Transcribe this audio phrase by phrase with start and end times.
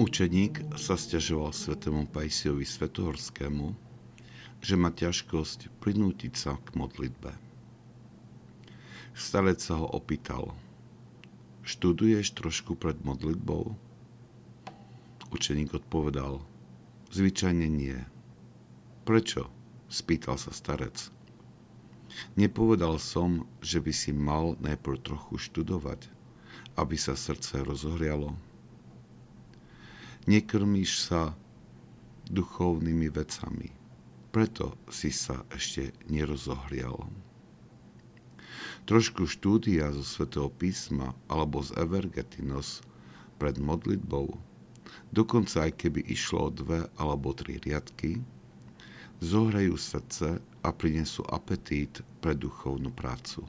[0.00, 3.76] Učeník sa stiažoval svetému Pajsiovi Svetohorskému,
[4.64, 7.36] že má ťažkosť prinútiť sa k modlitbe.
[9.12, 10.56] Starec sa ho opýtal,
[11.68, 13.76] študuješ trošku pred modlitbou?
[15.36, 16.40] Učeník odpovedal,
[17.12, 18.00] zvyčajne nie.
[19.04, 19.52] Prečo?
[19.92, 21.12] spýtal sa starec.
[22.40, 26.08] Nepovedal som, že by si mal najprv trochu študovať,
[26.80, 28.40] aby sa srdce rozohrialo.
[30.30, 31.34] Nekrmíš sa
[32.30, 33.74] duchovnými vecami,
[34.30, 37.10] preto si sa ešte nerozohrial.
[38.86, 42.78] Trošku štúdia zo svätého písma alebo z Evergetinos
[43.42, 44.38] pred modlitbou,
[45.10, 48.22] dokonca aj keby išlo o dve alebo tri riadky,
[49.18, 53.42] zohrajú srdce a prinesú apetít pre duchovnú prácu.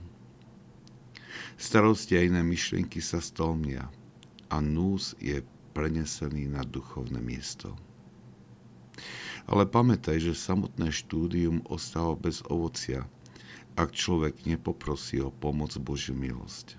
[1.61, 3.85] Starosti a iné myšlienky sa stolmia
[4.49, 7.73] a nús je prenesený na duchovné miesto.
[9.49, 13.09] Ale pamätaj, že samotné štúdium ostáva bez ovocia,
[13.73, 16.77] ak človek nepoprosí o pomoc Božiu milosť.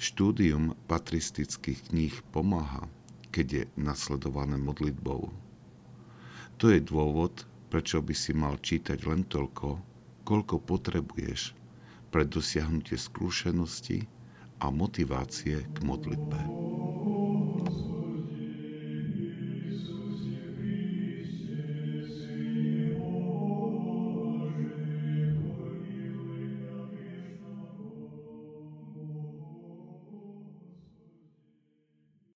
[0.00, 2.88] Štúdium patristických kníh pomáha,
[3.28, 5.50] keď je nasledované modlitbou
[6.60, 9.80] to je dôvod, prečo by si mal čítať len toľko,
[10.28, 11.56] koľko potrebuješ
[12.12, 14.04] pre dosiahnutie skúsenosti
[14.60, 16.59] a motivácie k modlitbe.